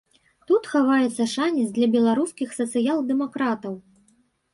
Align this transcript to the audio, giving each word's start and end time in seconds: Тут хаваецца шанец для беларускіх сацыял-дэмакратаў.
Тут 0.51 0.63
хаваецца 0.69 1.27
шанец 1.33 1.65
для 1.75 1.87
беларускіх 1.97 2.49
сацыял-дэмакратаў. 2.61 3.77